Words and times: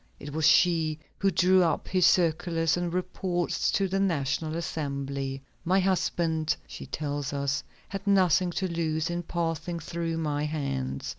It 0.19 0.33
was 0.33 0.47
she 0.47 0.97
who 1.19 1.29
drew 1.29 1.61
up 1.61 1.87
his 1.87 2.07
circulars 2.07 2.75
and 2.75 2.91
reports 2.91 3.69
to 3.73 3.87
the 3.87 3.99
National 3.99 4.55
Assembly. 4.55 5.43
"My 5.63 5.79
husband," 5.79 6.55
she 6.65 6.87
tells 6.87 7.33
us, 7.33 7.63
"had 7.87 8.07
nothing 8.07 8.49
to 8.53 8.67
lose 8.67 9.11
in 9.11 9.21
passing 9.21 9.77
through 9.79 10.17
my 10.17 10.45
hands. 10.45 11.07